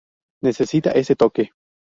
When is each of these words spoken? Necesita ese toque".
Necesita 0.41 0.89
ese 0.97 1.15
toque". 1.15 1.51